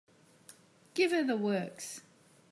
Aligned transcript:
Give 0.95 1.11
her 1.11 1.21
the 1.23 1.37
works. 1.37 2.01